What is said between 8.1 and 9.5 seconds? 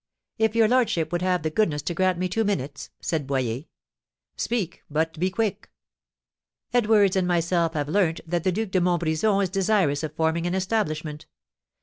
that the Duc de Montbrison is